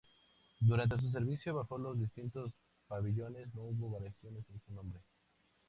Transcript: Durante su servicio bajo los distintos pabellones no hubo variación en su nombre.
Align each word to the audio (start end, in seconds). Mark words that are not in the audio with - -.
Durante 0.61 0.97
su 0.97 1.11
servicio 1.11 1.53
bajo 1.53 1.77
los 1.77 1.95
distintos 1.99 2.51
pabellones 2.87 3.53
no 3.53 3.61
hubo 3.65 3.91
variación 3.91 4.35
en 4.35 4.59
su 4.65 4.73
nombre. 4.73 4.99